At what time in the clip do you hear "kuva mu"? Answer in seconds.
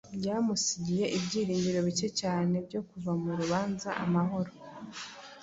2.89-3.29